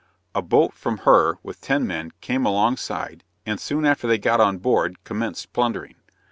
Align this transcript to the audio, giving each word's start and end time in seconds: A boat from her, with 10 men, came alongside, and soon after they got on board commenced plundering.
A 0.33 0.41
boat 0.41 0.73
from 0.73 0.97
her, 1.05 1.37
with 1.43 1.61
10 1.61 1.85
men, 1.85 2.09
came 2.21 2.43
alongside, 2.43 3.23
and 3.45 3.59
soon 3.59 3.85
after 3.85 4.07
they 4.07 4.17
got 4.17 4.39
on 4.39 4.57
board 4.57 5.03
commenced 5.03 5.53
plundering. 5.53 5.93